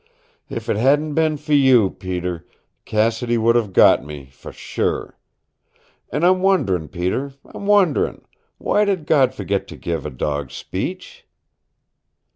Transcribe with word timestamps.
"If 0.49 0.67
it 0.67 0.77
hadn't 0.77 1.13
been 1.13 1.37
for 1.37 1.53
you, 1.53 1.91
Peter 1.91 2.47
Cassidy 2.85 3.37
would 3.37 3.55
have 3.55 3.71
got 3.71 4.03
me 4.03 4.31
sure. 4.51 5.15
And 6.11 6.25
I'm 6.25 6.41
wondering, 6.41 6.87
Peter 6.87 7.33
I'm 7.45 7.67
wondering 7.67 8.25
why 8.57 8.83
did 8.83 9.05
God 9.05 9.35
forget 9.35 9.67
to 9.67 9.75
give 9.75 10.03
a 10.03 10.09
dog 10.09 10.49
speech?" 10.49 11.27